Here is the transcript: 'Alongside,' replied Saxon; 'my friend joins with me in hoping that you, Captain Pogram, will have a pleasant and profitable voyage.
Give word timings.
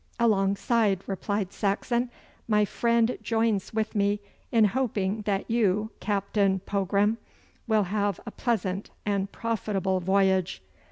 'Alongside,' 0.19 1.03
replied 1.05 1.53
Saxon; 1.53 2.09
'my 2.47 2.65
friend 2.65 3.19
joins 3.21 3.71
with 3.71 3.93
me 3.93 4.19
in 4.51 4.65
hoping 4.65 5.21
that 5.27 5.47
you, 5.47 5.91
Captain 5.99 6.59
Pogram, 6.65 7.17
will 7.67 7.83
have 7.83 8.19
a 8.25 8.31
pleasant 8.31 8.89
and 9.05 9.31
profitable 9.31 9.99
voyage. 9.99 10.63